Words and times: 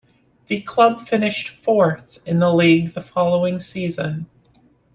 The 0.47 0.61
club 0.61 0.99
finished 1.01 1.49
fourth 1.49 2.17
in 2.25 2.39
the 2.39 2.51
league 2.51 2.93
the 2.95 3.01
following 3.01 3.59
season. 3.59 4.25